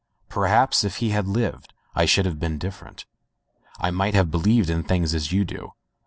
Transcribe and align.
Perhaps 0.29 0.83
if 0.83 0.95
he 0.95 1.11
had 1.11 1.27
lived 1.27 1.75
I 1.93 2.05
should 2.05 2.25
have 2.25 2.39
been 2.39 2.57
different. 2.57 3.05
I 3.79 3.91
might 3.91 4.15
have 4.15 4.31
believed 4.31 4.71
in 4.71 4.81
things 4.81 5.13
as 5.13 5.31
you 5.31 5.45
do. 5.45 5.73